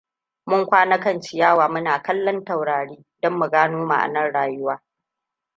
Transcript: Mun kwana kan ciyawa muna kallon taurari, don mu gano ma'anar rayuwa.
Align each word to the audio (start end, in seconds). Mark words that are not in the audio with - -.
Mun 0.45 0.65
kwana 0.65 0.99
kan 0.99 1.21
ciyawa 1.21 1.69
muna 1.69 2.01
kallon 2.03 2.43
taurari, 2.45 3.05
don 3.21 3.33
mu 3.39 3.47
gano 3.49 3.77
ma'anar 3.85 4.31
rayuwa. 4.33 4.83